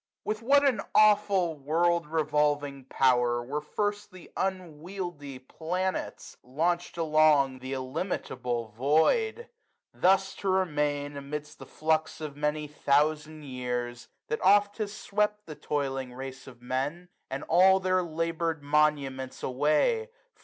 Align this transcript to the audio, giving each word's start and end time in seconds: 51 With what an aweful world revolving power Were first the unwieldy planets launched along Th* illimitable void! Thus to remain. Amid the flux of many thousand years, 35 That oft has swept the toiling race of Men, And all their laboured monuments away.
51 0.25 0.25
With 0.25 0.41
what 0.41 0.67
an 0.67 0.81
aweful 0.95 1.59
world 1.59 2.07
revolving 2.07 2.85
power 2.85 3.43
Were 3.43 3.61
first 3.61 4.11
the 4.11 4.31
unwieldy 4.35 5.37
planets 5.37 6.37
launched 6.41 6.97
along 6.97 7.59
Th* 7.59 7.75
illimitable 7.75 8.69
void! 8.69 9.47
Thus 9.93 10.33
to 10.37 10.49
remain. 10.49 11.15
Amid 11.17 11.45
the 11.45 11.67
flux 11.67 12.19
of 12.19 12.35
many 12.35 12.65
thousand 12.65 13.43
years, 13.43 14.07
35 14.27 14.39
That 14.39 14.43
oft 14.43 14.77
has 14.79 14.91
swept 14.91 15.45
the 15.45 15.53
toiling 15.53 16.15
race 16.15 16.47
of 16.47 16.63
Men, 16.63 17.09
And 17.29 17.43
all 17.43 17.79
their 17.79 18.01
laboured 18.01 18.63
monuments 18.63 19.43
away. 19.43 20.09